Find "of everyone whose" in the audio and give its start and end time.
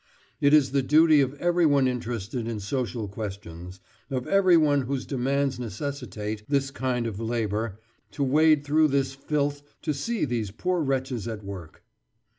4.09-5.05